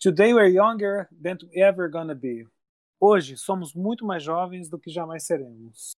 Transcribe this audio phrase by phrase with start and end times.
[0.00, 2.46] Today we're younger than we're ever gonna be.
[3.00, 5.90] Hoje somos muito mais jovens do que jamais seremos.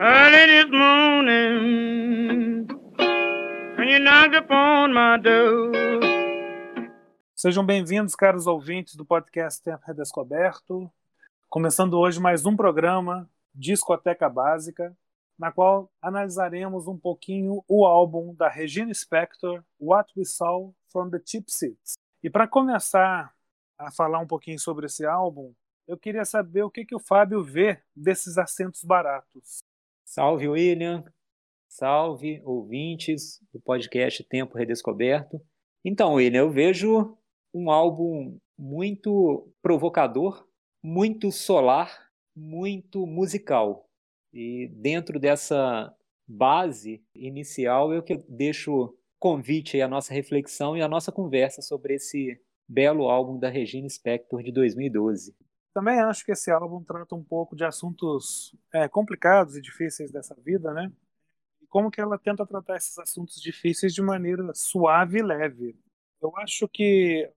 [0.00, 2.68] Early this morning,
[3.76, 5.72] when you knocked upon my door.
[7.34, 10.88] Sejam bem-vindos, caros ouvintes do podcast Tempo Redescoberto.
[11.52, 14.96] Começando hoje mais um programa Discoteca Básica,
[15.38, 21.20] na qual analisaremos um pouquinho o álbum da Regina Spector, What We Saw from the
[21.22, 21.92] Seats.
[22.22, 23.34] E para começar
[23.76, 25.52] a falar um pouquinho sobre esse álbum,
[25.86, 29.58] eu queria saber o que, que o Fábio vê desses assentos baratos.
[30.06, 31.04] Salve, William.
[31.68, 35.38] Salve, ouvintes do podcast Tempo Redescoberto.
[35.84, 37.14] Então, William, eu vejo
[37.52, 40.48] um álbum muito provocador,
[40.82, 43.88] muito solar, muito musical.
[44.32, 45.94] E dentro dessa
[46.26, 52.40] base inicial, eu que deixo convite à nossa reflexão e à nossa conversa sobre esse
[52.66, 55.36] belo álbum da Regina Spector de 2012.
[55.72, 60.34] Também acho que esse álbum trata um pouco de assuntos é, complicados e difíceis dessa
[60.34, 60.90] vida, né?
[61.62, 65.76] E como que ela tenta tratar esses assuntos difíceis de maneira suave e leve.
[66.20, 67.30] Eu acho que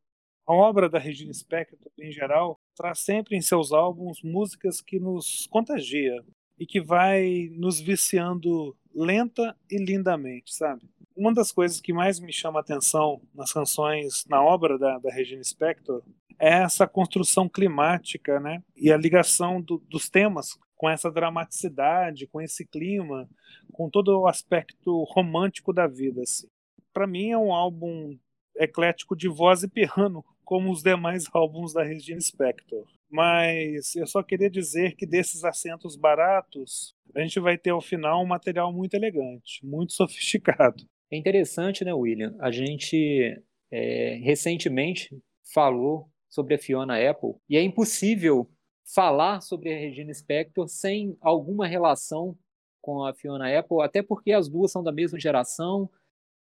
[0.48, 5.48] a obra da Regina Spector, em geral, traz sempre em seus álbuns músicas que nos
[5.48, 6.24] contagia
[6.60, 10.84] e que vai nos viciando lenta e lindamente, sabe?
[11.16, 15.12] Uma das coisas que mais me chama a atenção nas canções, na obra da, da
[15.12, 16.04] Regina Spector,
[16.40, 18.62] é essa construção climática, né?
[18.76, 23.30] E a ligação do, dos temas com essa dramaticidade, com esse clima,
[23.72, 26.22] com todo o aspecto romântico da vida.
[26.22, 26.48] Assim.
[26.94, 28.18] Para mim é um álbum
[28.58, 32.86] eclético de voz e piano, como os demais álbuns da Regina Spector.
[33.10, 38.24] Mas eu só queria dizer que desses assentos baratos, a gente vai ter ao final
[38.24, 40.86] um material muito elegante, muito sofisticado.
[41.12, 42.36] É interessante, né, William?
[42.40, 45.10] A gente é, recentemente
[45.54, 48.50] falou sobre a Fiona Apple e é impossível
[48.94, 52.38] falar sobre a Regina Spector sem alguma relação
[52.82, 55.90] com a Fiona Apple, até porque as duas são da mesma geração,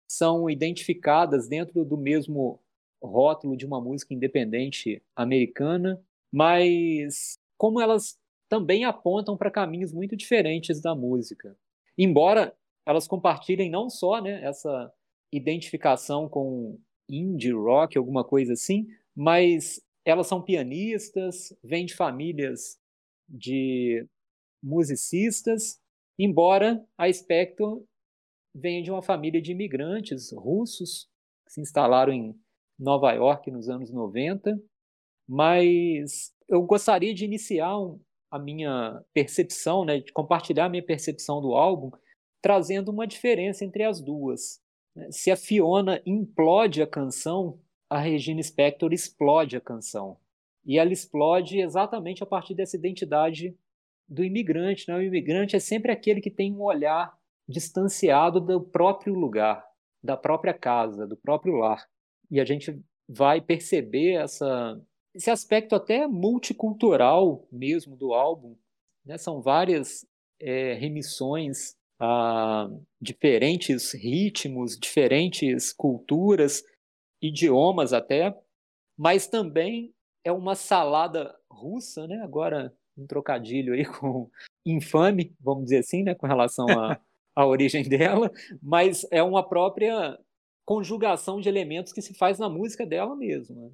[0.07, 2.59] são identificadas dentro do mesmo
[3.05, 6.01] rótulo de uma música independente americana,
[6.31, 8.17] mas como elas
[8.49, 11.57] também apontam para caminhos muito diferentes da música.
[11.97, 12.55] Embora
[12.85, 14.91] elas compartilhem não só né, essa
[15.31, 16.79] identificação com
[17.09, 22.79] indie rock, alguma coisa assim, mas elas são pianistas, vêm de famílias
[23.27, 24.07] de
[24.61, 25.79] musicistas,
[26.17, 27.83] embora a Spector
[28.53, 31.09] venha de uma família de imigrantes russos
[31.45, 32.39] que se instalaram em
[32.77, 34.59] Nova York nos anos 90,
[35.27, 37.73] mas eu gostaria de iniciar
[38.29, 41.91] a minha percepção, né, de compartilhar a minha percepção do álbum,
[42.41, 44.61] trazendo uma diferença entre as duas.
[44.95, 45.07] Né.
[45.11, 47.59] Se a Fiona implode a canção,
[47.89, 50.17] a Regina Spector explode a canção.
[50.65, 53.55] E ela explode exatamente a partir dessa identidade
[54.07, 54.87] do imigrante.
[54.87, 54.97] Né?
[54.97, 57.15] O imigrante é sempre aquele que tem um olhar
[57.47, 59.63] distanciado do próprio lugar,
[60.03, 61.87] da própria casa, do próprio lar
[62.29, 64.81] e a gente vai perceber essa,
[65.13, 68.55] esse aspecto até multicultural mesmo do álbum.
[69.05, 69.17] Né?
[69.17, 70.05] São várias
[70.39, 72.69] é, remissões a
[73.01, 76.63] diferentes ritmos, diferentes culturas,
[77.21, 78.35] idiomas até,
[78.97, 79.93] mas também
[80.23, 82.21] é uma salada russa, né?
[82.21, 84.29] Agora um trocadilho aí com
[84.65, 86.15] infame, vamos dizer assim, né?
[86.15, 86.65] Com relação
[87.35, 88.31] à, origem dela,
[88.61, 90.17] mas é uma própria
[90.65, 93.55] conjugação de elementos que se faz na música dela mesmo.
[93.55, 93.71] Né?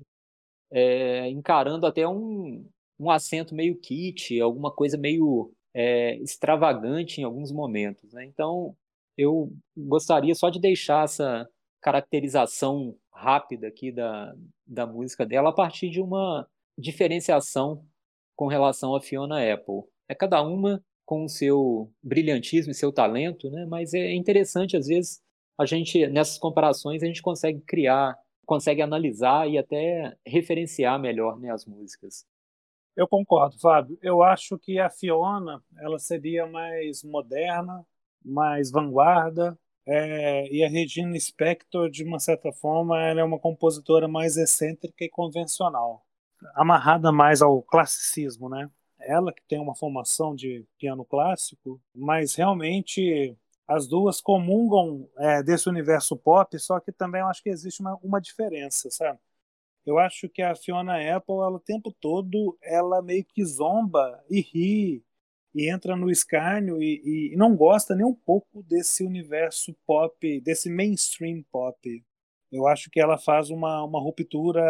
[0.72, 2.68] É, encarando até um,
[3.00, 8.12] um acento meio kit, alguma coisa meio é, extravagante em alguns momentos.
[8.14, 8.26] Né?
[8.26, 8.76] Então,
[9.18, 11.48] eu gostaria só de deixar essa
[11.82, 14.34] caracterização rápida aqui da,
[14.68, 16.48] da música dela a partir de uma
[16.78, 17.86] diferenciação
[18.36, 19.84] com relação a Fiona Apple.
[20.08, 23.66] É cada uma com o seu brilhantismo e seu talento, né?
[23.66, 25.22] mas é interessante, às vezes,
[25.58, 31.52] a gente, nessas comparações, a gente consegue criar, consegue analisar e até referenciar melhor né,
[31.52, 32.26] as músicas.
[32.96, 33.98] Eu concordo, Fábio.
[34.02, 37.86] Eu acho que a Fiona ela seria mais moderna,
[38.24, 44.08] mais vanguarda, é, e a Regina Spector, de uma certa forma, ela é uma compositora
[44.08, 46.06] mais excêntrica e convencional,
[46.56, 48.70] amarrada mais ao classicismo, né?
[49.00, 53.36] Ela que tem uma formação de piano clássico, mas realmente
[53.68, 57.98] as duas comungam é, desse universo pop, só que também eu acho que existe uma,
[58.04, 59.20] uma diferença, sabe?
[59.86, 64.42] Eu acho que a Fiona Apple, ela, o tempo todo, ela meio que zomba e
[64.42, 65.04] ri
[65.54, 70.70] e entra no escárnio e, e, não gosta nem um pouco desse universo pop, desse
[70.70, 72.04] mainstream pop.
[72.52, 74.62] Eu acho que ela faz uma, uma ruptura,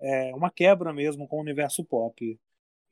[0.00, 2.38] é, uma quebra mesmo com o universo pop.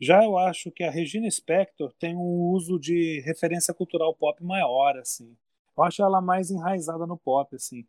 [0.00, 4.97] Já eu acho que a Regina Spector tem um uso de referência cultural pop maior,
[4.97, 5.37] assim.
[5.76, 7.87] Eu acho ela mais enraizada no pop, assim.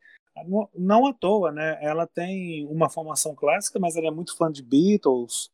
[0.48, 1.78] Não, não à toa, né?
[1.82, 5.50] Ela tem uma formação clássica, mas ela é muito fã de Beatles,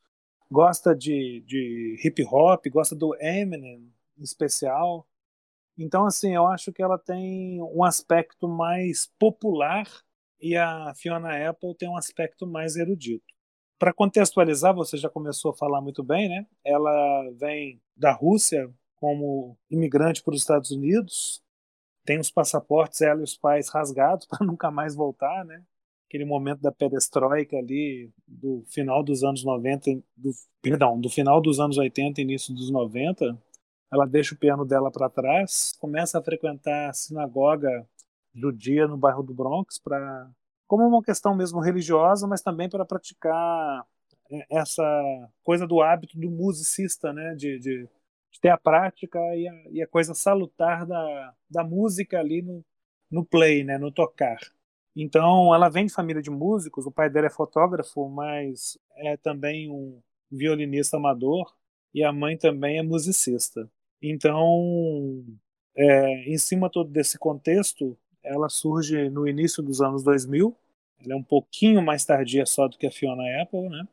[0.51, 5.07] gosta de, de hip hop, gosta do Eminem em especial.
[5.77, 9.87] Então, assim, eu acho que ela tem um aspecto mais popular
[10.41, 13.36] e a Fiona Apple tem um aspecto mais erudito.
[13.79, 16.45] Para contextualizar, você já começou a falar muito bem, né?
[16.63, 21.43] Ela vem da Rússia como imigrante para os Estados Unidos,
[22.03, 25.63] tem os passaportes, ela e os pais rasgados para nunca mais voltar, né?
[26.07, 30.31] aquele momento da perestroika ali do final dos anos 90, do,
[30.61, 33.37] perdão, do final dos anos 80 início dos 90,
[33.91, 37.85] ela deixa o piano dela para trás, começa a frequentar a sinagoga
[38.33, 40.29] judia no bairro do Bronx para
[40.67, 43.85] como uma questão mesmo religiosa, mas também para praticar
[44.29, 44.83] é, essa
[45.43, 47.89] coisa do hábito do musicista, né, de, de,
[48.31, 52.63] de ter a prática e a, e a, coisa salutar da, da música ali no,
[53.09, 54.37] no play, né, no tocar.
[54.95, 59.71] Então, ela vem de família de músicos, o pai dela é fotógrafo, mas é também
[59.71, 61.55] um violinista amador,
[61.93, 63.69] e a mãe também é musicista.
[64.01, 65.23] Então,
[65.75, 67.97] é, em cima todo desse contexto,
[68.27, 70.55] ela surge no início dos anos 2000.
[71.03, 73.87] Ela é um pouquinho mais tardia só do que a Fiona Apple, né?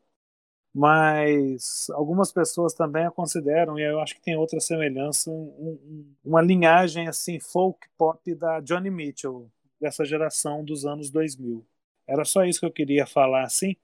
[0.75, 6.15] Mas algumas pessoas também a consideram, e eu acho que tem outra semelhança, um, um,
[6.25, 9.49] uma linhagem assim folk pop da Johnny Mitchell,
[9.81, 11.65] dessa geração dos anos 2000.
[12.09, 13.77] Era só isso que eu queria falar, assim,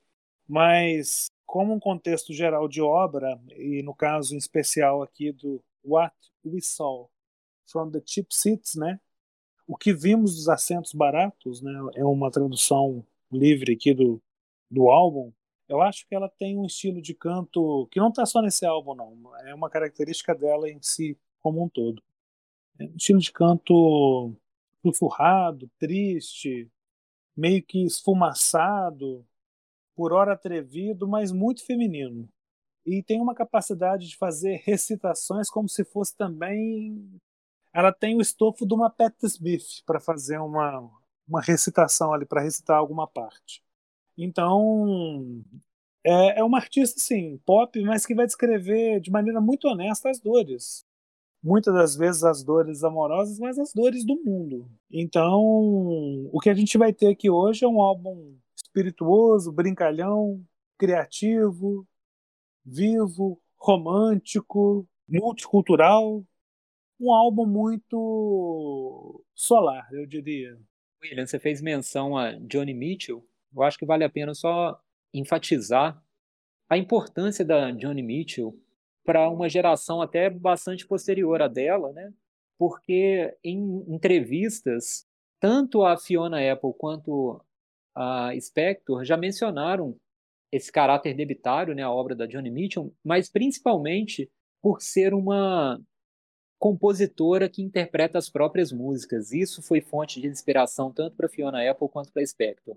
[0.49, 6.15] mas como um contexto geral de obra, e no caso em especial aqui do What
[6.45, 7.09] We Saw
[7.67, 9.01] from the Cheap Seats, né?
[9.71, 11.71] O que vimos dos assentos baratos, né?
[11.95, 14.21] É uma tradução livre aqui do,
[14.69, 15.33] do álbum.
[15.69, 18.97] Eu acho que ela tem um estilo de canto que não está só nesse álbum,
[18.97, 19.37] não.
[19.47, 22.03] É uma característica dela em si como um todo.
[22.81, 24.35] É um estilo de canto
[24.85, 26.69] sussurrado, triste,
[27.37, 29.25] meio que esfumaçado,
[29.95, 32.29] por hora atrevido, mas muito feminino.
[32.85, 37.09] E tem uma capacidade de fazer recitações como se fosse também.
[37.73, 40.91] Ela tem o estofo de uma Pat Smith para fazer uma,
[41.27, 43.63] uma recitação ali, para recitar alguma parte.
[44.17, 45.43] Então,
[46.05, 50.21] é, é uma artista, sim, pop, mas que vai descrever de maneira muito honesta as
[50.21, 50.85] dores
[51.43, 54.69] muitas das vezes as dores amorosas, mas as dores do mundo.
[54.91, 55.41] Então,
[56.33, 60.43] o que a gente vai ter aqui hoje é um álbum espirituoso, brincalhão,
[60.79, 61.87] criativo,
[62.65, 66.25] vivo, romântico, multicultural,
[67.01, 70.59] um álbum muito solar, eu diria.
[71.03, 73.27] William, você fez menção a Johnny Mitchell.
[73.55, 74.79] Eu acho que vale a pena só
[75.13, 76.01] enfatizar
[76.69, 78.55] a importância da Johnny Mitchell
[79.05, 82.13] para uma geração até bastante posterior à dela, né?
[82.59, 85.07] Porque em entrevistas,
[85.41, 87.43] tanto a Fiona Apple quanto
[87.95, 89.97] a Spector já mencionaram
[90.53, 94.31] esse caráter debitário, né, a obra da Johnny Mitchell, mas principalmente
[94.61, 95.81] por ser uma
[96.61, 99.33] compositora que interpreta as próprias músicas.
[99.33, 102.77] Isso foi fonte de inspiração tanto para Fiona Apple quanto para Spector.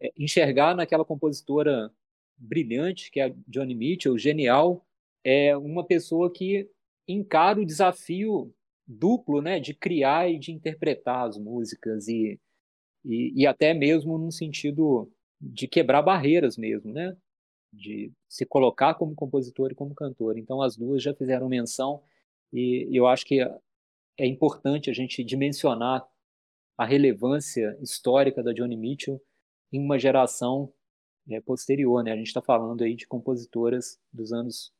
[0.00, 1.90] É, enxergar naquela compositora
[2.36, 4.84] brilhante que é a Johnny Mitchell, genial,
[5.24, 6.68] é uma pessoa que
[7.06, 8.52] encara o desafio
[8.84, 12.40] duplo, né, de criar e de interpretar as músicas e,
[13.04, 17.16] e, e até mesmo no sentido de quebrar barreiras mesmo, né,
[17.72, 20.36] de se colocar como compositor e como cantor.
[20.36, 22.02] Então as duas já fizeram menção
[22.52, 26.06] e, eu acho que é importante a gente dimensionar
[26.78, 29.20] a relevância histórica da Johnny Mitchell
[29.72, 30.72] em uma geração
[31.28, 32.12] é, posterior, né?
[32.12, 34.72] A gente está falando aí de compositoras dos anos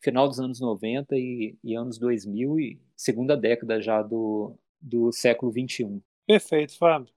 [0.00, 5.50] final dos anos 90 e, e anos 2000 e segunda década já do, do século
[5.50, 6.00] 21.
[6.26, 7.12] Perfeito, Fábio.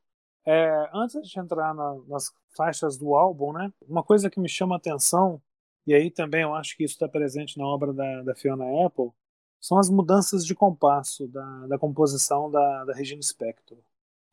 [0.46, 4.76] É, antes de entrar na, nas faixas do álbum, né, uma coisa que me chama
[4.76, 5.42] a atenção,
[5.86, 9.12] e aí também eu acho que isso está presente na obra da, da, Fiona Apple,
[9.60, 13.78] são as mudanças de compasso da, da composição da, da Regina Spector.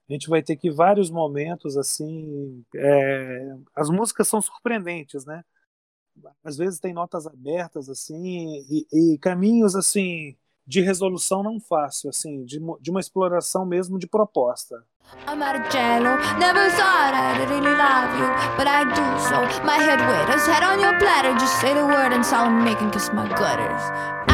[0.08, 5.44] A gente vai ter que vários momentos assim, é, as músicas são surpreendentes, né?
[6.44, 12.44] às vezes tem notas abertas assim e, e caminhos assim de resolução não fácil, assim,
[12.44, 14.82] de, de uma exploração mesmo de proposta.
[15.70, 19.64] Jello, never thought I'd really love you, but I do so.
[19.64, 23.12] My head waiters, head on your platter, just say the word and make and kiss
[23.12, 24.25] my gutters.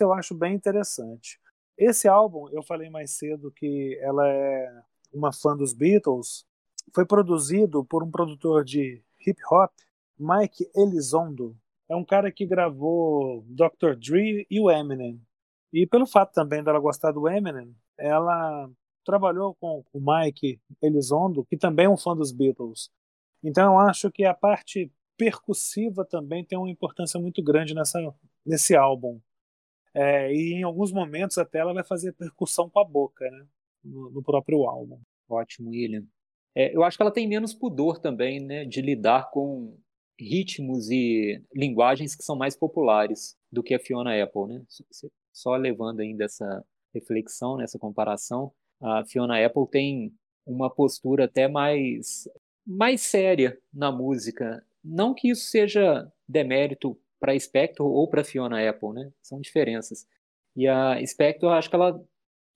[0.00, 1.38] Isso eu acho bem interessante.
[1.76, 6.46] Esse álbum, eu falei mais cedo que ela é uma fã dos Beatles,
[6.94, 9.70] foi produzido por um produtor de hip hop,
[10.18, 11.54] Mike Elizondo.
[11.86, 13.94] É um cara que gravou Dr.
[13.94, 15.20] Dre e o Eminem.
[15.70, 18.70] E pelo fato também dela gostar do Eminem, ela
[19.04, 22.90] trabalhou com o Mike Elizondo, que também é um fã dos Beatles.
[23.44, 27.98] Então eu acho que a parte percussiva também tem uma importância muito grande nessa,
[28.46, 29.20] nesse álbum.
[29.94, 33.46] É, e em alguns momentos até ela vai fazer percussão com a boca, né?
[33.84, 35.00] no, no próprio álbum.
[35.28, 36.04] Ótimo, William.
[36.54, 39.76] É, eu acho que ela tem menos pudor também, né, de lidar com
[40.18, 44.62] ritmos e linguagens que são mais populares do que a Fiona Apple, né?
[45.32, 50.12] Só levando ainda essa reflexão, nessa né, comparação, a Fiona Apple tem
[50.44, 52.28] uma postura até mais
[52.66, 54.64] mais séria na música.
[54.84, 59.12] Não que isso seja demérito para Spector ou para Fiona Apple, né?
[59.22, 60.06] São diferenças.
[60.56, 62.02] E a Spector, acho que ela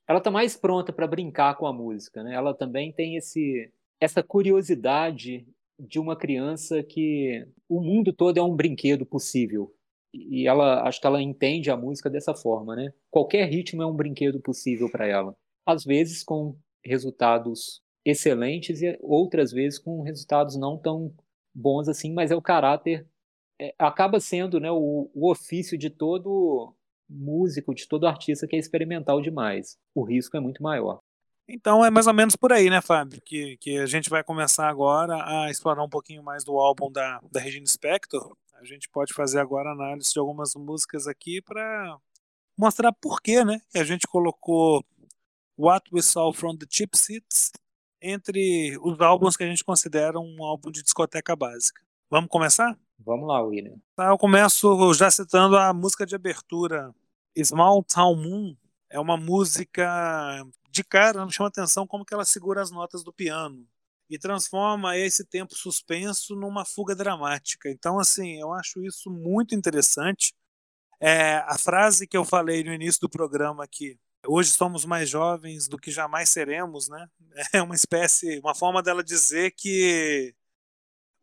[0.06, 2.34] ela está mais pronta para brincar com a música, né?
[2.34, 5.46] Ela também tem esse essa curiosidade
[5.78, 9.72] de uma criança que o mundo todo é um brinquedo possível.
[10.12, 12.92] E ela acho que ela entende a música dessa forma, né?
[13.10, 15.36] Qualquer ritmo é um brinquedo possível para ela.
[15.66, 21.12] Às vezes com resultados excelentes e outras vezes com resultados não tão
[21.54, 23.06] bons assim, mas é o caráter
[23.60, 26.74] é, acaba sendo, né, o, o ofício de todo
[27.08, 29.78] músico, de todo artista que é experimental demais.
[29.94, 31.00] O risco é muito maior.
[31.46, 33.20] Então é mais ou menos por aí, né, Fábio?
[33.20, 37.20] Que, que a gente vai começar agora a explorar um pouquinho mais do álbum da,
[37.30, 38.34] da Regina Spector.
[38.54, 41.98] A gente pode fazer agora análise de algumas músicas aqui para
[42.56, 44.82] mostrar por que, né, que a gente colocou
[45.58, 47.52] What We Saw from the Cheap Seats
[48.00, 51.82] entre os álbuns que a gente considera um álbum de discoteca básica.
[52.10, 52.78] Vamos começar?
[53.04, 53.76] Vamos lá, William.
[53.94, 56.94] Tá, eu começo já citando a música de abertura.
[57.44, 58.56] Small Town Moon
[58.88, 63.12] é uma música de cara, me chama atenção como que ela segura as notas do
[63.12, 63.66] piano
[64.08, 67.70] e transforma esse tempo suspenso numa fuga dramática.
[67.70, 70.34] Então, assim, eu acho isso muito interessante.
[71.00, 75.68] É, a frase que eu falei no início do programa aqui, hoje somos mais jovens
[75.68, 77.06] do que jamais seremos, né?
[77.52, 80.34] É uma espécie, uma forma dela dizer que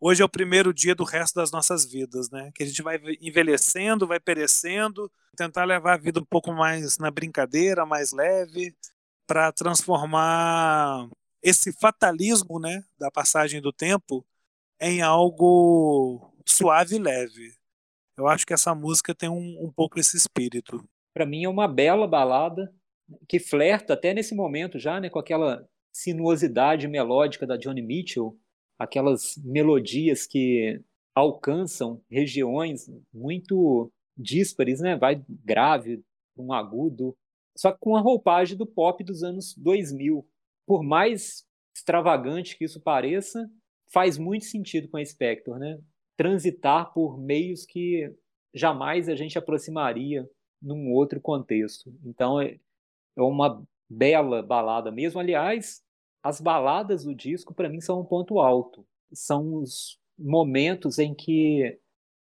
[0.02, 2.52] hoje é o primeiro dia do resto das nossas vidas, né?
[2.56, 7.12] Que a gente vai envelhecendo, vai perecendo, tentar levar a vida um pouco mais na
[7.12, 8.76] brincadeira, mais leve,
[9.28, 11.08] para transformar
[11.42, 14.26] esse fatalismo, né, da passagem do tempo
[14.80, 17.54] em algo suave e leve.
[18.18, 20.84] Eu acho que essa música tem um, um pouco esse espírito.
[21.14, 22.74] Para mim é uma bela balada
[23.28, 28.38] que flerta até nesse momento já, né, com aquela sinuosidade melódica da Johnny Mitchell,
[28.82, 30.82] aquelas melodias que
[31.14, 34.98] alcançam regiões muito díspares, né?
[34.98, 36.04] Vai grave,
[36.36, 37.16] um agudo,
[37.56, 40.28] só que com a roupagem do pop dos anos 2000.
[40.66, 41.46] Por mais
[41.76, 43.50] extravagante que isso pareça,
[43.94, 45.80] faz muito sentido com a Spector, né?
[46.18, 48.12] Transitar por meios que
[48.54, 50.28] jamais a gente aproximaria
[50.62, 51.94] num outro contexto.
[52.04, 52.60] Então é,
[53.16, 55.20] é uma bela balada mesmo.
[55.20, 55.84] Aliás,
[56.24, 58.86] as baladas do disco, para mim, são um ponto alto.
[59.14, 61.80] São os momentos em que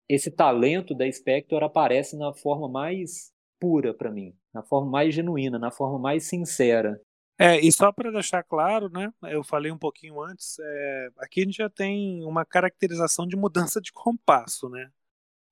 [0.08, 5.60] esse talento da Spector aparece na forma mais pura para mim, na forma mais genuína,
[5.60, 7.00] na forma mais sincera.
[7.38, 11.46] É, e só para deixar claro, né, eu falei um pouquinho antes, é, aqui a
[11.46, 14.90] gente já tem uma caracterização de mudança de compasso, né?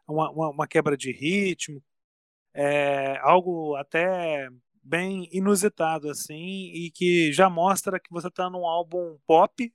[0.05, 1.81] Uma, uma, uma quebra de ritmo,
[2.53, 4.49] é, algo até
[4.87, 9.73] bem inusitado assim e que já mostra que você está num álbum pop,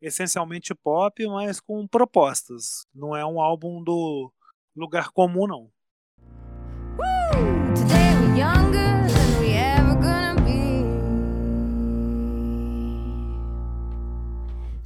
[0.00, 2.86] essencialmente pop, mas com propostas.
[2.94, 4.30] Não é um álbum do
[4.76, 5.70] lugar comum não.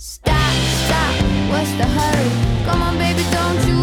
[0.00, 0.55] Stop,
[0.87, 1.15] stop,
[1.50, 2.31] what's the hurry?
[2.65, 3.78] Come on, baby, don't you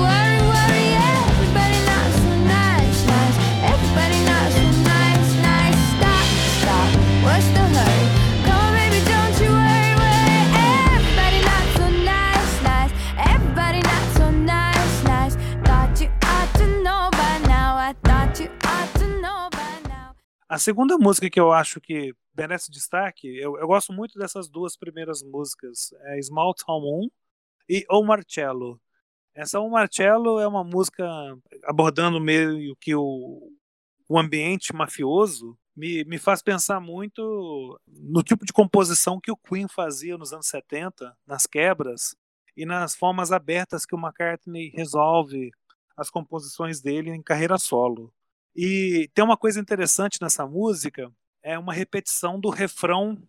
[20.66, 25.22] segunda música que eu acho que merece destaque, eu, eu gosto muito dessas duas primeiras
[25.22, 27.08] músicas, é Small Town Moon
[27.70, 28.82] e O Marcello.
[29.36, 31.06] Essa O Marcello é uma música
[31.66, 33.52] abordando meio que o,
[34.10, 39.68] o ambiente mafioso, me, me faz pensar muito no tipo de composição que o Queen
[39.68, 42.16] fazia nos anos 70, nas quebras,
[42.58, 45.52] e nas formas abertas que o McCartney resolve
[45.96, 48.12] as composições dele em carreira solo.
[48.56, 51.12] E tem uma coisa interessante nessa música,
[51.44, 53.22] é uma repetição do refrão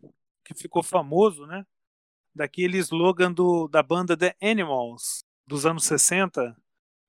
[0.44, 1.66] que ficou famoso, né?
[2.34, 6.56] Daquele slogan do, da banda The Animals dos anos 60,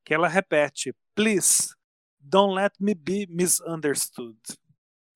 [0.04, 1.76] que ela repete: Please,
[2.20, 4.38] don't let me be misunderstood.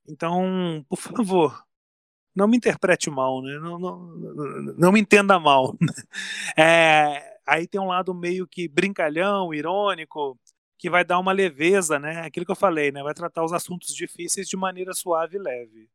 [0.08, 1.64] Então, por favor,
[2.36, 3.58] não me interprete mal, né?
[3.60, 4.00] Não, não,
[4.78, 5.76] não me entenda mal.
[6.58, 10.38] É, aí tem um lado meio que brincalhão, irônico,
[10.82, 12.22] que vai dar uma leveza, né?
[12.22, 13.04] Aquilo que eu falei, né?
[13.04, 15.88] Vai tratar os assuntos difíceis de maneira suave e leve.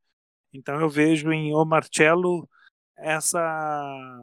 [0.53, 2.49] Então eu vejo em O Marcello
[2.97, 4.23] essa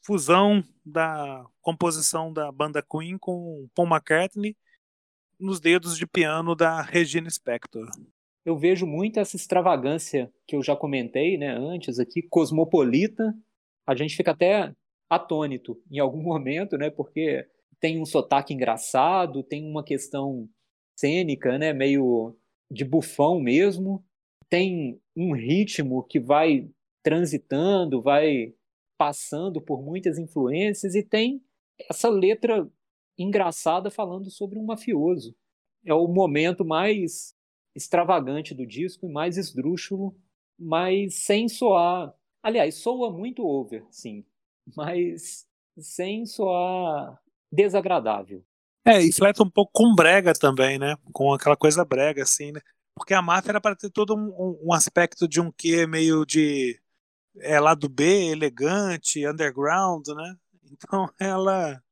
[0.00, 4.56] fusão da composição da banda Queen com Paul McCartney
[5.38, 7.86] nos dedos de piano da Regina Spector.
[8.42, 13.34] Eu vejo muito essa extravagância que eu já comentei, né, antes aqui, cosmopolita.
[13.86, 14.74] A gente fica até
[15.10, 17.46] atônito em algum momento, né, porque
[17.80, 20.48] tem um sotaque engraçado, tem uma questão
[20.98, 22.36] cênica, né, meio
[22.70, 24.04] de bufão mesmo,
[24.48, 26.68] tem um ritmo que vai
[27.02, 28.54] transitando, vai
[28.98, 31.42] passando por muitas influências e tem
[31.88, 32.70] essa letra
[33.18, 35.34] engraçada falando sobre um mafioso.
[35.84, 37.34] É o momento mais
[37.74, 40.14] extravagante do disco e mais esdrúxulo,
[40.58, 42.14] mas sem soar.
[42.42, 44.24] Aliás, soa muito over, sim,
[44.76, 45.46] mas
[45.78, 47.18] sem soar
[47.50, 48.44] desagradável.
[48.84, 50.96] É, e fleta um pouco com brega também, né?
[51.12, 52.60] Com aquela coisa brega, assim, né?
[52.94, 56.80] Porque a máfia era para ter todo um, um, aspecto de um quê meio de
[57.40, 60.34] é, lado B, elegante, underground, né?
[60.72, 61.82] Então ela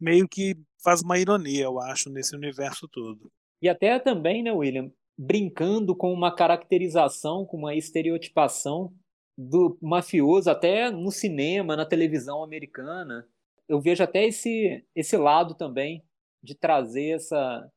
[0.00, 3.30] meio que faz uma ironia, eu acho, nesse universo todo.
[3.60, 8.92] E até também, né, William, brincando com uma caracterização, com uma estereotipação
[9.36, 13.26] do mafioso, até no cinema, na televisão americana
[13.68, 16.02] eu vejo até esse, esse lado também
[16.42, 17.70] de trazer essa,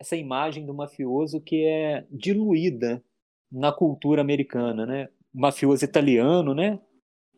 [0.00, 3.02] essa imagem do mafioso que é diluída
[3.50, 5.08] na cultura americana, né?
[5.34, 6.80] O mafioso italiano, né?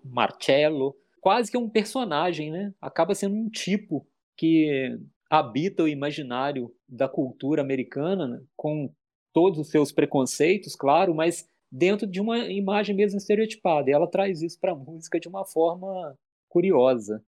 [0.04, 2.74] Marcello, quase que é um personagem, né?
[2.80, 4.98] Acaba sendo um tipo que
[5.30, 8.42] habita o imaginário da cultura americana, né?
[8.56, 8.92] com
[9.32, 13.90] todos os seus preconceitos, claro, mas dentro de uma imagem mesmo estereotipada.
[13.90, 16.16] E ela traz isso para a música de uma forma
[16.48, 17.24] curiosa.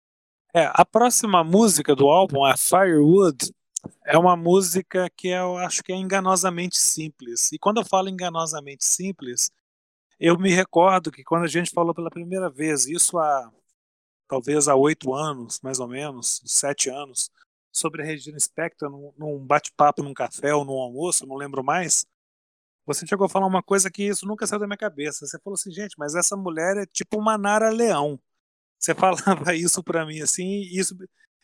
[0.53, 3.53] É, a próxima música do álbum, a Firewood,
[4.05, 7.51] é uma música que eu acho que é enganosamente simples.
[7.53, 9.49] E quando eu falo enganosamente simples,
[10.19, 13.51] eu me recordo que quando a gente falou pela primeira vez, isso há
[14.27, 17.29] talvez há oito anos, mais ou menos, sete anos,
[17.71, 22.05] sobre a Regina Spector, num bate-papo num café ou num almoço, não lembro mais,
[22.85, 25.25] você chegou a falar uma coisa que isso nunca saiu da minha cabeça.
[25.25, 28.19] Você falou assim, gente, mas essa mulher é tipo uma Nara Leão.
[28.81, 30.97] Você falava isso para mim assim, isso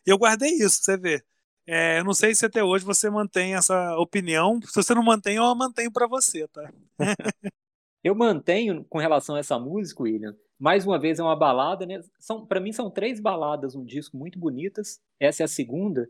[0.05, 1.23] eu guardei isso, você vê.
[1.67, 4.57] É, eu não sei se até hoje você mantém essa opinião.
[4.61, 6.71] Se você não mantém, eu mantenho para você, tá?
[8.01, 10.33] eu mantenho com relação a essa música, William.
[10.57, 12.01] Mais uma vez é uma balada, né?
[12.17, 15.01] São, para mim são três baladas um disco muito bonitas.
[15.19, 16.09] Essa é a segunda.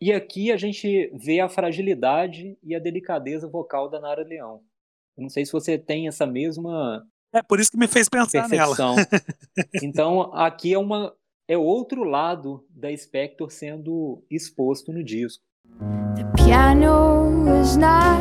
[0.00, 4.64] E aqui a gente vê a fragilidade e a delicadeza vocal da Nara Leão.
[5.16, 8.96] Não sei se você tem essa mesma é por isso que me fez pensar percepção.
[8.96, 9.06] nela.
[9.82, 11.12] então, aqui é uma
[11.48, 15.42] é outro lado da Spector sendo exposto no disco.
[16.14, 18.20] The piano is not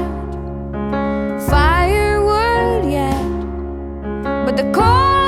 [1.50, 3.14] firewood yet,
[4.46, 5.21] but the cold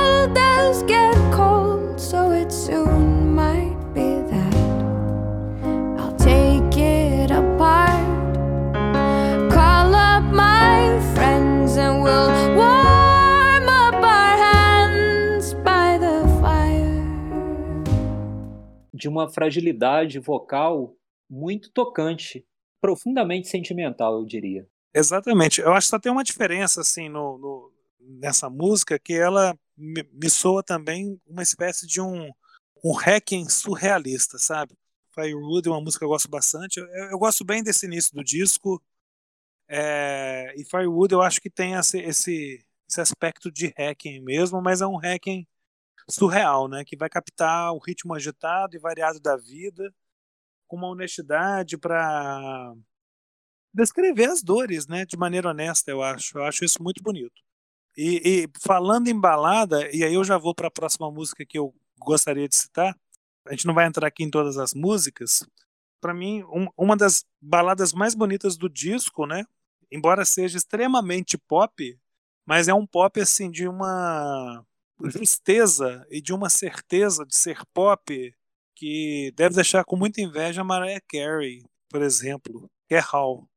[19.03, 20.95] de uma fragilidade vocal
[21.29, 22.45] muito tocante,
[22.79, 24.65] profundamente sentimental, eu diria.
[24.93, 25.59] Exatamente.
[25.59, 30.07] Eu acho que só tem uma diferença assim no, no nessa música que ela me,
[30.13, 32.31] me, soa também uma espécie de um
[32.81, 34.73] um hacking surrealista, sabe?
[35.13, 36.79] Firewood é uma música que eu gosto bastante.
[36.79, 38.81] Eu, eu gosto bem desse início do disco.
[39.67, 44.81] É, e Firewood eu acho que tem esse, esse, esse aspecto de hacking mesmo, mas
[44.81, 45.45] é um hacking
[46.09, 46.83] surreal, né?
[46.83, 49.93] Que vai captar o ritmo agitado e variado da vida
[50.67, 52.73] com uma honestidade para
[53.73, 56.37] descrever as dores, né, de maneira honesta, eu acho.
[56.37, 57.41] Eu acho isso muito bonito.
[57.97, 61.57] E, e falando em balada, e aí eu já vou para a próxima música que
[61.57, 62.95] eu gostaria de citar.
[63.45, 65.47] A gente não vai entrar aqui em todas as músicas.
[66.01, 69.45] Para mim, um, uma das baladas mais bonitas do disco, né?
[69.91, 71.99] Embora seja extremamente pop,
[72.45, 74.65] mas é um pop assim de uma
[75.09, 78.35] justeza e de uma certeza de ser pop
[78.75, 83.47] que deve deixar com muita inveja a Mariah Carey, por exemplo, que é Hall.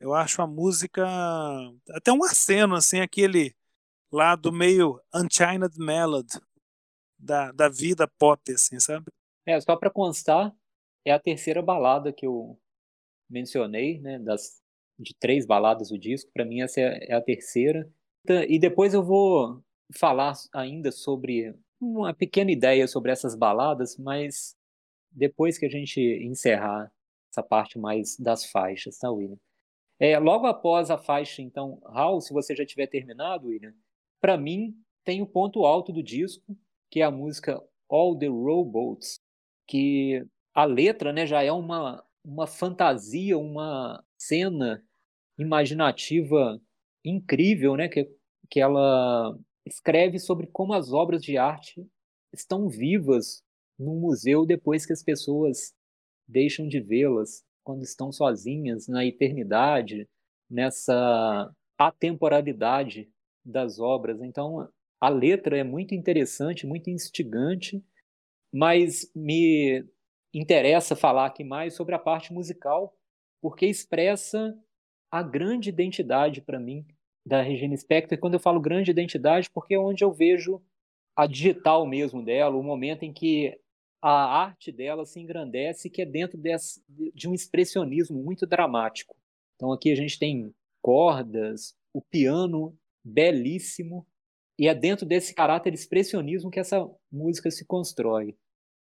[0.00, 1.04] Eu acho a música
[1.90, 3.54] até um aceno, assim, aquele
[4.10, 6.40] lado meio Unchained Melody
[7.18, 9.06] da, da vida pop, assim, sabe?
[9.44, 10.54] É, só para constar,
[11.04, 12.58] é a terceira balada que eu
[13.28, 14.62] mencionei, né, das
[14.98, 17.88] de três baladas do disco, para mim essa é, é a terceira.
[18.48, 19.62] E depois eu vou
[19.94, 24.56] falar ainda sobre uma pequena ideia sobre essas baladas, mas
[25.10, 26.92] depois que a gente encerrar
[27.30, 29.38] essa parte mais das faixas, tá, William?
[30.00, 33.74] É, logo após a faixa, então, How, se você já tiver terminado, William,
[34.20, 34.74] para mim
[35.04, 36.56] tem o ponto alto do disco,
[36.90, 39.20] que é a música All the Rowboats,
[39.66, 40.24] que
[40.54, 44.82] a letra né, já é uma, uma fantasia, uma cena
[45.38, 46.60] imaginativa
[47.04, 48.08] incrível, né, que,
[48.50, 49.36] que ela
[49.68, 51.86] escreve sobre como as obras de arte
[52.32, 53.42] estão vivas
[53.78, 55.74] no museu depois que as pessoas
[56.26, 60.08] deixam de vê-las, quando estão sozinhas na eternidade,
[60.50, 63.10] nessa atemporalidade
[63.44, 64.20] das obras.
[64.22, 64.68] Então,
[65.00, 67.82] a letra é muito interessante, muito instigante,
[68.52, 69.84] mas me
[70.34, 72.96] interessa falar aqui mais sobre a parte musical,
[73.40, 74.58] porque expressa
[75.10, 76.86] a grande identidade para mim
[77.28, 78.18] da Regina Spector.
[78.18, 80.60] Quando eu falo grande identidade, porque é onde eu vejo
[81.14, 83.56] a digital mesmo dela, o momento em que
[84.00, 86.82] a arte dela se engrandece, que é dentro desse,
[87.14, 89.16] de um expressionismo muito dramático.
[89.56, 94.06] Então aqui a gente tem cordas, o piano belíssimo,
[94.58, 98.36] e é dentro desse caráter expressionismo que essa música se constrói.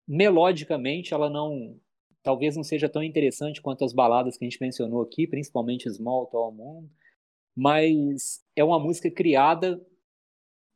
[0.06, 1.78] Melodicamente, ela não,
[2.22, 6.26] talvez não seja tão interessante quanto as baladas que a gente mencionou aqui, principalmente Small
[6.26, 6.88] Tall Moon,
[7.56, 9.80] mas é uma música criada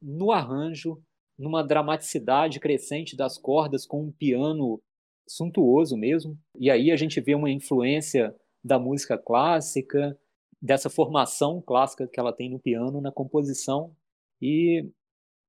[0.00, 1.02] no arranjo,
[1.38, 4.80] numa dramaticidade crescente das cordas, com um piano
[5.28, 6.38] suntuoso mesmo.
[6.58, 10.18] E aí a gente vê uma influência da música clássica,
[10.60, 13.94] dessa formação clássica que ela tem no piano, na composição.
[14.40, 14.88] E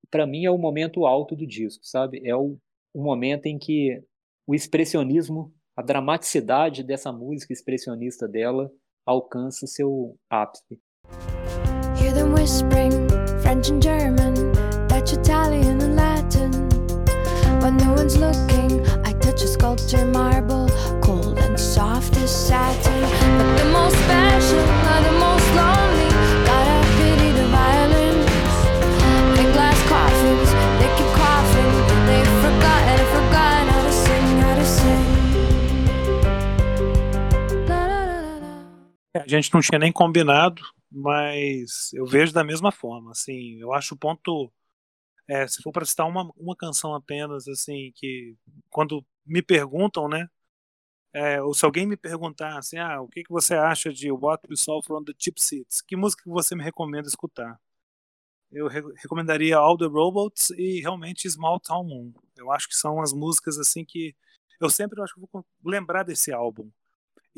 [0.10, 2.22] para mim é o momento alto do disco, sabe?
[2.24, 2.58] É o,
[2.94, 4.04] o momento em que
[4.48, 8.72] o expressionismo, a dramaticidade dessa música expressionista dela
[9.06, 10.80] alcança seu ápice.
[12.20, 13.08] Them whispering
[13.42, 14.34] French and German,
[14.90, 16.52] Dutch, Italian and Latin.
[17.62, 20.68] When no one's looking, I touch a sculpture marble,
[21.00, 23.02] cold and soft as satin.
[23.38, 24.60] But the most special
[24.92, 26.12] are the most lonely.
[27.00, 28.28] Pity the violins
[29.40, 30.52] and glass coffins.
[30.80, 31.72] They keep coughing.
[33.80, 35.04] To sing, how to sing.
[39.16, 43.96] A gente não tinha nem combinado, mas eu vejo da mesma forma, assim, eu acho
[43.96, 44.52] o ponto
[45.28, 48.36] é, se for para citar uma, uma canção apenas, assim, que
[48.70, 50.28] quando me perguntam, né,
[51.14, 54.48] é, ou se alguém me perguntar assim, ah, o que, que você acha de What
[54.50, 57.60] We Saw From The Cheap Seats, que música que você me recomenda escutar?
[58.52, 62.14] Eu re recomendaria All The Robots e realmente Small Town Moon.
[62.38, 64.16] Eu acho que são as músicas assim que
[64.60, 66.70] eu sempre acho que vou lembrar desse álbum.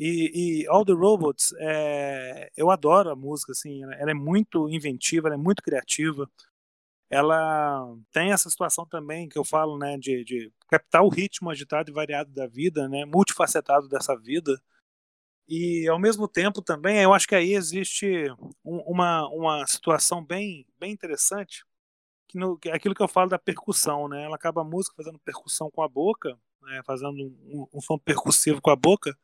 [0.04, 5.28] E, e All the Robots, é, eu adoro a música, assim, ela é muito inventiva,
[5.28, 6.28] ela é muito criativa.
[7.08, 11.88] Ela tem essa situação também que eu falo, né, de, de captar o ritmo agitado
[11.88, 14.60] e variado da vida, né, multifacetado dessa vida.
[15.48, 18.28] E ao mesmo tempo também, eu acho que aí existe
[18.64, 21.64] um, uma, uma situação bem, bem interessante,
[22.26, 24.24] que no, aquilo que eu falo da percussão, né?
[24.24, 28.60] Ela acaba a música fazendo percussão com a boca, né, fazendo um, um som percussivo
[28.60, 29.16] com a boca,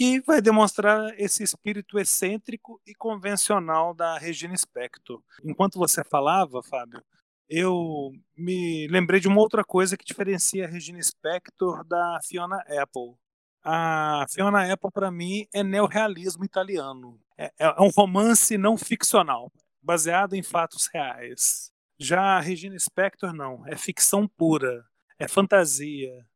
[0.00, 5.22] que vai demonstrar esse espírito excêntrico e convencional da Regina Spector.
[5.44, 7.04] Enquanto você falava, Fábio,
[7.46, 13.14] eu me lembrei de uma outra coisa que diferencia a Regina Spector da Fiona Apple.
[13.62, 17.20] A Fiona Apple, para mim, é neorrealismo italiano.
[17.36, 21.70] É, é um romance não ficcional, baseado em fatos reais.
[21.98, 23.68] Já a Regina Spector, não.
[23.68, 24.82] É ficção pura,
[25.18, 26.26] é fantasia,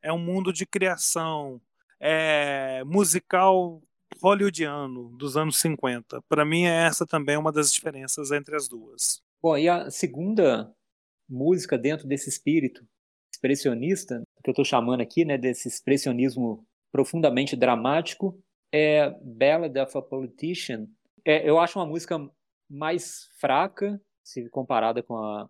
[0.00, 1.60] é um mundo de criação,
[2.00, 3.82] é, musical
[4.22, 6.22] hollywoodiano dos anos 50.
[6.22, 9.22] Para mim, é essa também uma das diferenças entre as duas.
[9.42, 10.72] Bom, e a segunda
[11.28, 12.84] música dentro desse espírito
[13.32, 18.38] expressionista, que eu estou chamando aqui, né, desse expressionismo profundamente dramático,
[18.72, 20.86] é Ballad of a Politician.
[21.24, 22.18] É, eu acho uma música
[22.68, 25.48] mais fraca, se comparada com a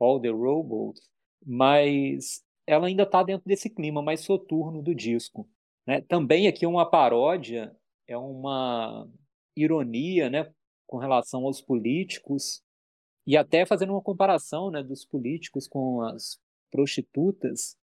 [0.00, 1.00] All the Robots,
[1.44, 5.48] mas ela ainda está dentro desse clima mais soturno do disco.
[5.86, 6.00] Né?
[6.02, 9.08] Também aqui uma paródia, é uma
[9.56, 10.52] ironia né,
[10.86, 12.62] com relação aos políticos,
[13.26, 16.40] e até fazendo uma comparação né, dos políticos com as
[16.70, 17.76] prostitutas.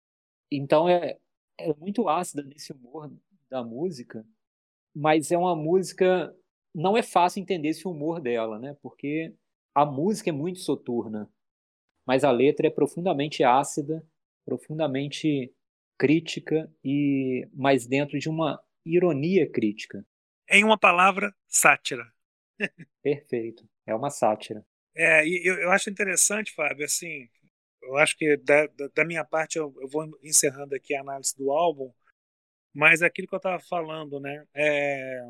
[0.52, 1.18] Então é,
[1.58, 3.12] é muito ácida nesse humor
[3.50, 4.26] da música,
[4.94, 6.36] mas é uma música.
[6.74, 8.76] Não é fácil entender esse humor dela, né?
[8.82, 9.34] Porque
[9.74, 11.30] a música é muito soturna,
[12.06, 14.06] mas a letra é profundamente ácida,
[14.46, 15.54] profundamente
[16.00, 20.04] crítica e mais dentro de uma ironia crítica.
[20.50, 22.10] Em uma palavra, sátira.
[23.04, 23.68] Perfeito.
[23.86, 24.66] É uma sátira.
[24.96, 27.30] É, eu, eu acho interessante, Fábio, assim,
[27.84, 31.36] eu acho que da, da, da minha parte eu, eu, vou encerrando aqui a análise
[31.38, 31.94] do álbum,
[32.74, 34.46] mas aquilo que eu estava falando, né?
[34.56, 35.22] É,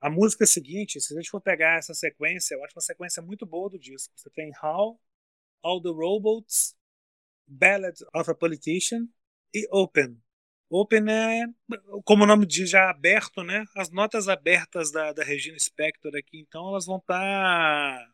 [0.00, 3.46] a música seguinte, se a gente for pegar essa sequência, eu acho uma sequência muito
[3.46, 4.12] boa do disco.
[4.16, 5.00] Você tem How,
[5.62, 6.76] All the Robots,
[7.46, 9.08] Ballad of a Politician
[9.54, 10.16] e Open.
[10.70, 11.44] Open é,
[12.04, 13.64] como o nome diz, já aberto, né?
[13.76, 18.08] As notas abertas da, da Regina Spector aqui, então elas vão estar tá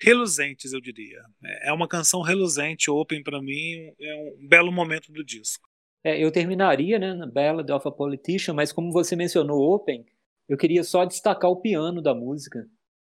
[0.00, 1.20] reluzentes, eu diria.
[1.62, 5.68] É uma canção reluzente, Open para mim é um belo momento do disco.
[6.04, 10.06] É, eu terminaria, né, na Ballad of a Politician, mas como você mencionou Open,
[10.48, 12.64] eu queria só destacar o piano da música.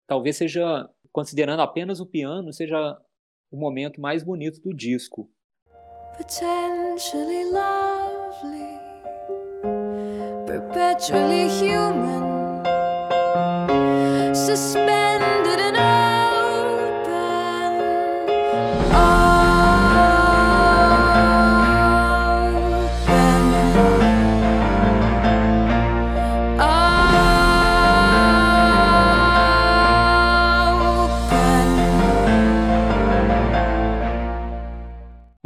[0.06, 2.96] Talvez seja, considerando apenas o piano, seja
[3.50, 5.30] o momento mais bonito do disco.
[6.16, 8.78] Potentially lovely,
[10.46, 12.64] perpetually human,
[14.34, 15.05] suspended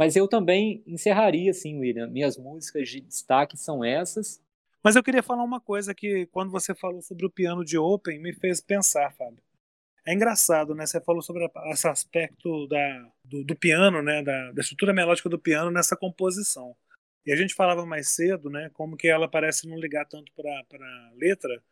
[0.01, 2.07] Mas eu também encerraria, assim, William.
[2.07, 4.41] Minhas músicas de destaque são essas.
[4.83, 8.19] Mas eu queria falar uma coisa que, quando você falou sobre o piano de Open,
[8.19, 9.43] me fez pensar, Fábio.
[10.03, 10.87] É engraçado, né?
[10.87, 14.23] Você falou sobre esse aspecto da, do, do piano, né?
[14.23, 16.75] Da, da, estrutura melódica do piano nessa composição.
[17.23, 18.71] E a gente falava mais cedo, né?
[18.73, 21.63] Como que ela parece não ligar tanto para a letra.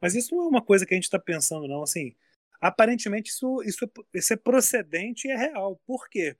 [0.00, 1.84] Mas isso não é uma coisa que a gente está pensando, não.
[1.84, 2.16] Assim,
[2.60, 5.80] aparentemente isso, isso, isso é procedente e é real.
[5.86, 6.36] Por quê?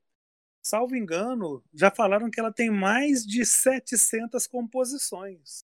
[0.67, 5.65] Salvo engano, já falaram que ela tem mais de 700 composições.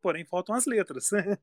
[0.00, 1.10] Porém, faltam as letras.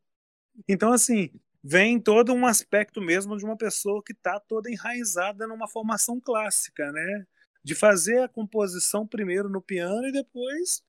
[0.70, 1.30] então, assim,
[1.62, 6.94] vem todo um aspecto mesmo de uma pessoa que está toda enraizada numa formação clássica,
[6.94, 7.28] né?
[7.62, 10.82] De fazer a composição primeiro no piano e depois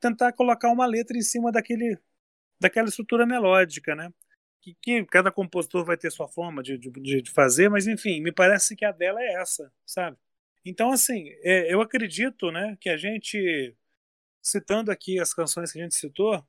[0.00, 1.96] tentar colocar uma letra em cima daquele,
[2.58, 4.12] daquela estrutura melódica, né?
[4.60, 8.32] Que, que cada compositor vai ter sua forma de, de, de fazer, mas enfim, me
[8.32, 10.18] parece que a dela é essa, sabe?
[10.64, 13.74] Então, assim, é, eu acredito né, que a gente,
[14.42, 16.44] citando aqui as canções que a gente citou,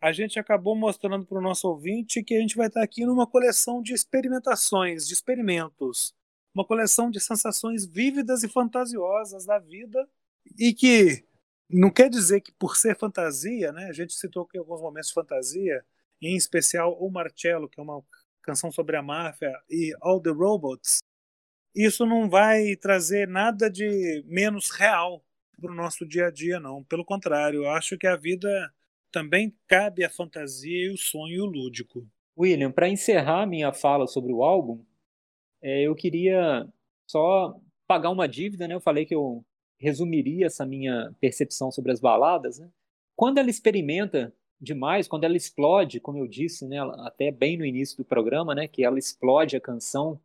[0.00, 3.26] a gente acabou mostrando para o nosso ouvinte que a gente vai estar aqui numa
[3.26, 6.14] coleção de experimentações, de experimentos,
[6.54, 10.06] uma coleção de sensações vívidas e fantasiosas da vida.
[10.58, 11.24] E que
[11.70, 15.14] não quer dizer que por ser fantasia, né, a gente citou aqui alguns momentos de
[15.14, 15.84] fantasia,
[16.20, 18.02] em especial o Marcello, que é uma
[18.42, 20.98] canção sobre a máfia, e All the Robots,
[21.74, 25.24] isso não vai trazer nada de menos real
[25.60, 26.84] para o nosso dia a dia, não.
[26.84, 28.72] Pelo contrário, eu acho que a vida
[29.10, 32.06] também cabe a fantasia e o sonho lúdico.
[32.36, 34.84] William, para encerrar minha fala sobre o álbum,
[35.62, 36.66] é, eu queria
[37.06, 37.56] só
[37.86, 38.74] pagar uma dívida, né?
[38.74, 39.44] Eu falei que eu
[39.78, 42.58] resumiria essa minha percepção sobre as baladas.
[42.58, 42.68] Né?
[43.16, 47.96] Quando ela experimenta demais, quando ela explode, como eu disse, né, até bem no início
[47.96, 50.18] do programa, né, que ela explode a canção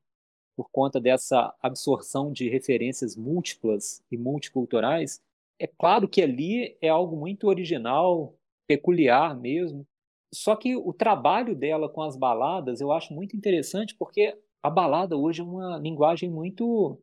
[0.60, 5.22] por conta dessa absorção de referências múltiplas e multiculturais,
[5.58, 8.36] é claro que ali é algo muito original,
[8.68, 9.88] peculiar mesmo.
[10.34, 15.16] Só que o trabalho dela com as baladas eu acho muito interessante porque a balada
[15.16, 17.02] hoje é uma linguagem muito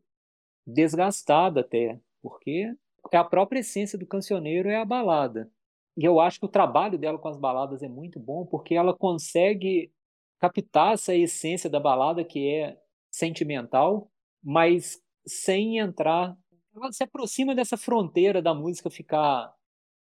[0.63, 2.75] desgastada até, porque
[3.11, 5.51] é a própria essência do cancioneiro é a balada.
[5.97, 8.95] E eu acho que o trabalho dela com as baladas é muito bom porque ela
[8.95, 9.91] consegue
[10.37, 12.77] captar essa essência da balada que é
[13.11, 14.11] sentimental,
[14.43, 16.37] mas sem entrar.
[16.75, 19.53] Ela se aproxima dessa fronteira da música ficar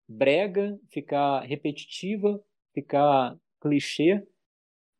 [0.08, 2.42] brega, ficar repetitiva,
[2.74, 4.26] ficar clichê,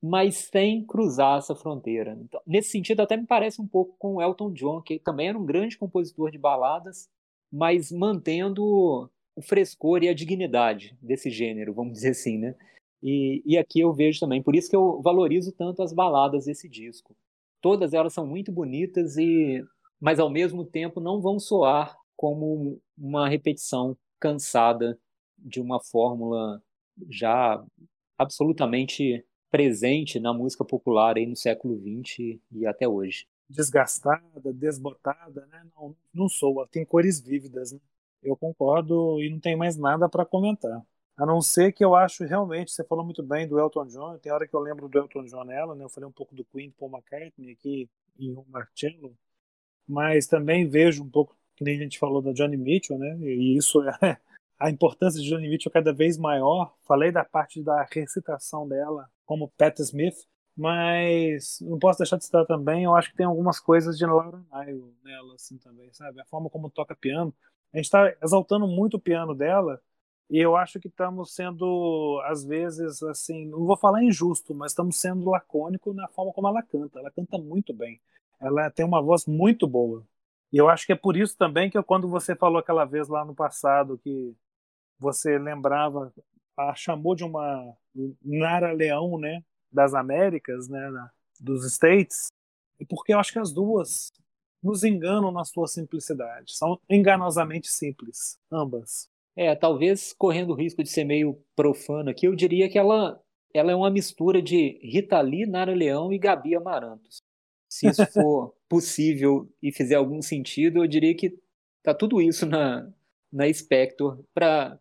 [0.02, 2.18] mas sem cruzar essa fronteira.
[2.22, 5.46] Então, nesse sentido, até me parece um pouco com Elton John, que também era um
[5.46, 7.10] grande compositor de baladas,
[7.52, 12.56] mas mantendo o frescor e a dignidade desse gênero, vamos dizer assim, né?
[13.04, 16.70] E, e aqui eu vejo também, por isso que eu valorizo tanto as baladas desse
[16.70, 17.16] disco.
[17.62, 19.64] Todas elas são muito bonitas e
[20.00, 25.00] mas ao mesmo tempo não vão soar como uma repetição cansada
[25.38, 26.62] de uma fórmula
[27.10, 27.64] já
[28.18, 33.28] absolutamente presente na música popular aí no século XX e até hoje.
[33.50, 35.68] Desgastada, desbotada, né?
[35.76, 37.80] Não, não soa, tem cores vívidas, né?
[38.24, 40.82] Eu concordo e não tem mais nada para comentar.
[41.22, 44.32] A não ser que eu acho realmente, você falou muito bem do Elton John, tem
[44.32, 45.84] hora que eu lembro do Elton John nela, né?
[45.84, 49.16] Eu falei um pouco do Queen, Paul McCartney aqui em um Marcello,
[49.88, 53.16] mas também vejo um pouco, que nem a gente falou da Johnny Mitchell, né?
[53.20, 54.18] E isso é
[54.58, 56.74] a importância de Johnny Mitchell cada vez maior.
[56.88, 60.26] Falei da parte da recitação dela, como Pat Smith,
[60.58, 64.42] mas não posso deixar de citar também, eu acho que tem algumas coisas de Laura
[64.52, 66.20] Nyro nela, assim, também, sabe?
[66.20, 67.32] A forma como toca piano.
[67.72, 69.80] A gente está exaltando muito o piano dela,
[70.30, 75.00] e eu acho que estamos sendo, às vezes, assim, não vou falar injusto, mas estamos
[75.00, 77.00] sendo lacônico na forma como ela canta.
[77.00, 78.00] Ela canta muito bem.
[78.40, 80.06] Ela tem uma voz muito boa.
[80.52, 83.08] E eu acho que é por isso também que eu, quando você falou aquela vez
[83.08, 84.34] lá no passado que
[84.98, 86.14] você lembrava,
[86.58, 87.76] a chamou de uma
[88.24, 92.32] Nara Leão, né, das Américas, né, dos States,
[92.90, 94.12] porque eu acho que as duas
[94.62, 99.10] nos enganam na sua simplicidade, são enganosamente simples, ambas.
[99.36, 103.22] É, talvez correndo o risco de ser meio profano aqui, eu diria que ela,
[103.54, 107.22] ela é uma mistura de Rita Lee, Nara Leão e Gabi Amarantos.
[107.70, 111.38] Se isso for possível e fizer algum sentido, eu diria que
[111.82, 112.92] tá tudo isso na,
[113.32, 114.78] na Spector para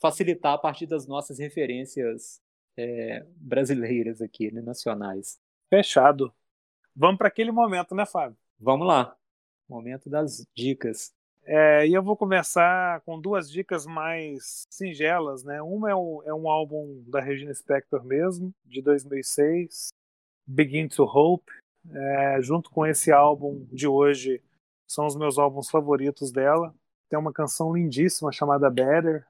[0.00, 2.40] facilitar a partir das nossas referências
[2.76, 5.38] é, brasileiras aqui, né, nacionais.
[5.70, 6.32] Fechado.
[6.94, 8.36] Vamos para aquele momento, né, Fábio?
[8.58, 9.16] Vamos lá.
[9.68, 11.14] Momento das dicas.
[11.48, 15.62] É, e eu vou começar com duas dicas mais singelas, né?
[15.62, 19.90] Uma é, o, é um álbum da Regina Spector mesmo, de 2006,
[20.44, 21.50] Begin to Hope.
[21.88, 24.42] É, junto com esse álbum de hoje,
[24.88, 26.74] são os meus álbuns favoritos dela.
[27.08, 29.24] Tem uma canção lindíssima chamada Better,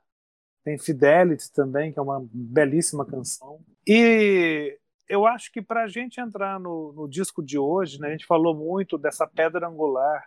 [0.65, 3.61] tem Fidelity também, que é uma belíssima canção.
[3.87, 8.11] E eu acho que para a gente entrar no, no, disco de hoje, né, a
[8.11, 10.25] gente falou muito dessa pedra angular,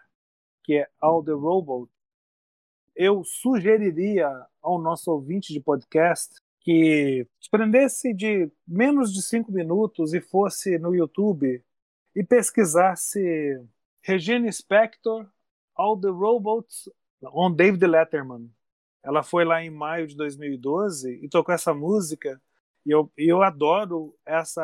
[0.69, 1.91] que é All the Robot.
[2.95, 4.29] Eu sugeriria
[4.61, 10.93] ao nosso ouvinte de podcast que desprendesse de menos de cinco minutos e fosse no
[10.93, 11.65] YouTube
[12.15, 13.59] e pesquisasse
[14.03, 15.27] Regina Spector,
[15.75, 16.87] All the Robots
[17.33, 18.47] on David Letterman.
[19.01, 22.39] Ela foi lá em maio de 2012 e tocou essa música.
[22.85, 24.63] E eu, eu adoro essa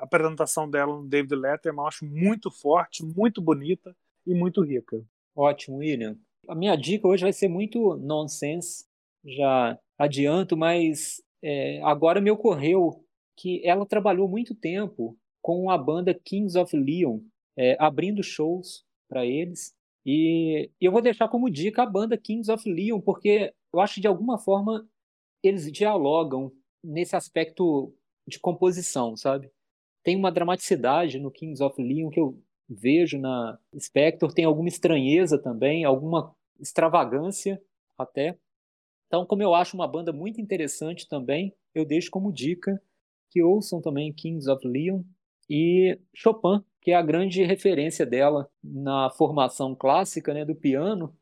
[0.00, 1.84] apresentação dela no David Letterman.
[1.84, 5.00] Eu acho muito forte, muito bonita e muito rica.
[5.34, 6.16] Ótimo, William.
[6.48, 8.84] A minha dica hoje vai ser muito nonsense,
[9.24, 13.04] já adianto, mas é, agora me ocorreu
[13.36, 17.20] que ela trabalhou muito tempo com a banda Kings of Leon,
[17.56, 19.74] é, abrindo shows para eles.
[20.06, 24.00] E eu vou deixar como dica a banda Kings of Leon, porque eu acho que
[24.00, 24.86] de alguma forma
[25.42, 27.92] eles dialogam nesse aspecto
[28.26, 29.50] de composição, sabe?
[30.02, 35.38] Tem uma dramaticidade no Kings of Leon que eu vejo na Spector, tem alguma estranheza
[35.38, 37.60] também, alguma extravagância
[37.98, 38.38] até.
[39.06, 42.80] Então, como eu acho uma banda muito interessante também, eu deixo como dica
[43.30, 45.02] que ouçam também Kings of Leon
[45.48, 51.14] e Chopin, que é a grande referência dela na formação clássica né, do piano,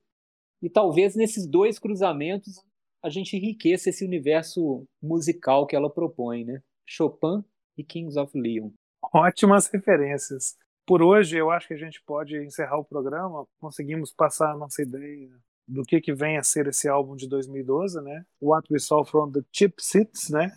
[0.61, 2.63] e talvez nesses dois cruzamentos
[3.03, 6.63] a gente enriqueça esse universo musical que ela propõe, né?
[6.87, 7.43] Chopin
[7.77, 8.71] e Kings of Leon.
[9.13, 10.57] Ótimas referências.
[10.87, 13.47] Por hoje, eu acho que a gente pode encerrar o programa.
[13.61, 15.31] Conseguimos passar a nossa ideia
[15.67, 18.25] do que, que vem a ser esse álbum de 2012, né?
[18.41, 20.53] What We Saw From The Cheap Seats, né?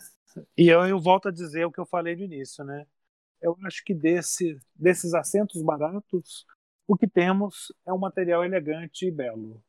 [0.57, 2.85] E eu, eu volto a dizer o que eu falei no início, né?
[3.41, 6.45] Eu acho que desse, desses assentos baratos,
[6.87, 9.63] o que temos é um material elegante e belo.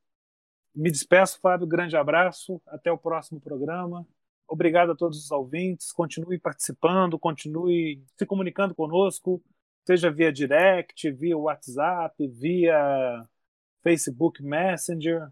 [0.75, 1.67] Me despeço, Fábio.
[1.67, 2.61] Grande abraço.
[2.67, 4.07] Até o próximo programa.
[4.49, 5.93] Obrigado a todos os ouvintes.
[5.93, 9.43] Continue participando, continue se comunicando conosco,
[9.87, 13.25] seja via direct, via WhatsApp, via
[13.83, 15.29] Facebook Messenger,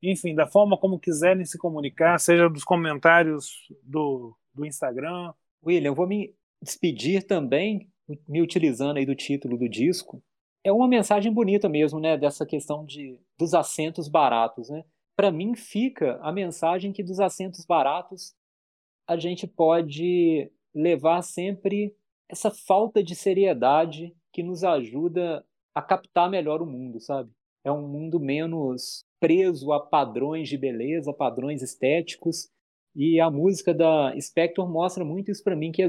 [0.00, 3.50] enfim, da forma como quiserem se comunicar, seja dos comentários
[3.82, 5.34] do, do Instagram.
[5.64, 7.90] William, eu vou me despedir também,
[8.28, 10.22] me utilizando aí do título do disco,
[10.62, 14.84] é uma mensagem bonita mesmo, né, dessa questão de dos assentos baratos, né?
[15.16, 18.34] Para mim fica a mensagem que dos assentos baratos
[19.06, 21.94] a gente pode levar sempre
[22.28, 27.30] essa falta de seriedade que nos ajuda a captar melhor o mundo, sabe?
[27.64, 32.48] É um mundo menos preso a padrões de beleza, padrões estéticos
[32.94, 35.82] E a música da Spector mostra muito isso para mim, que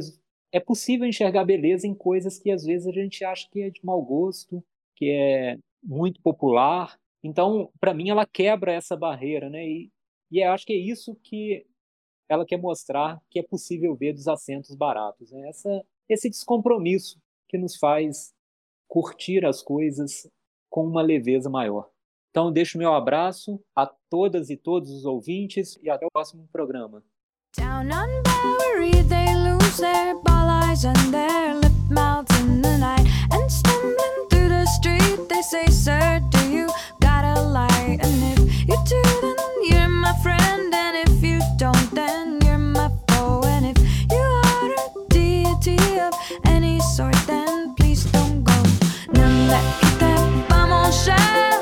[0.51, 3.79] é possível enxergar beleza em coisas que às vezes a gente acha que é de
[3.83, 4.63] mau gosto,
[4.95, 6.97] que é muito popular.
[7.23, 9.65] Então, para mim, ela quebra essa barreira, né?
[9.65, 9.89] E,
[10.31, 11.65] e acho que é isso que
[12.29, 15.31] ela quer mostrar que é possível ver dos assentos baratos.
[15.31, 15.47] Né?
[15.47, 18.33] Essa, esse descompromisso que nos faz
[18.87, 20.29] curtir as coisas
[20.69, 21.89] com uma leveza maior.
[22.29, 27.03] Então, deixo meu abraço a todas e todos os ouvintes e até o próximo programa.
[27.57, 33.07] Down on Bowery, they lose their ball eyes and their lip mouths in the night.
[33.31, 36.67] And stumbling through the street, they say, Sir, do you
[37.01, 37.99] got a light?
[38.01, 39.26] And if you do,
[46.97, 48.57] sorry then, please don't go.
[49.13, 50.17] Nanda kita
[50.49, 51.56] vamos ya.